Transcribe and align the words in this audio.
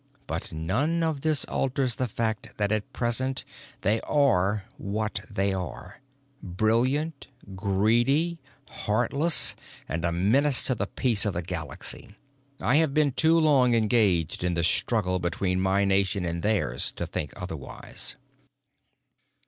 But 0.25 0.51
none 0.51 1.03
of 1.03 1.21
this 1.21 1.45
alters 1.45 1.93
the 1.93 2.07
fact 2.07 2.57
that 2.57 2.71
at 2.71 2.91
present 2.91 3.45
they 3.81 4.01
are 4.01 4.63
what 4.79 5.19
they 5.29 5.53
are, 5.53 5.99
brilliant, 6.41 7.27
greedy, 7.55 8.39
heartless, 8.67 9.55
and 9.87 10.03
a 10.03 10.11
menace 10.11 10.63
to 10.63 10.73
the 10.73 10.87
peace 10.87 11.23
of 11.23 11.35
the 11.35 11.43
Galaxy. 11.43 12.15
I 12.59 12.77
have 12.77 12.95
been 12.95 13.11
too 13.11 13.37
long 13.39 13.75
engaged 13.75 14.43
in 14.43 14.55
the 14.55 14.63
struggle 14.63 15.19
between 15.19 15.61
my 15.61 15.85
nation 15.85 16.25
and 16.25 16.41
theirs 16.41 16.91
to 16.93 17.05
think 17.05 17.31
otherwise. 17.35 18.15